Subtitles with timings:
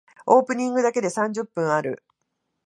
[0.25, 2.03] オープニングだけで三十分ある。